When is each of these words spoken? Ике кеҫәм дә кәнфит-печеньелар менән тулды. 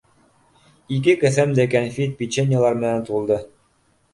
Ике 0.95 1.13
кеҫәм 1.25 1.53
дә 1.59 1.67
кәнфит-печеньелар 1.75 2.81
менән 2.81 3.07
тулды. 3.11 3.39